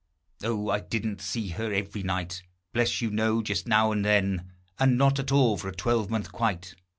[0.43, 2.41] Oh, I didn't see her every night:
[2.73, 3.11] Bless you!
[3.11, 6.73] no; just now and then, And not at all for a twelvemonth quite.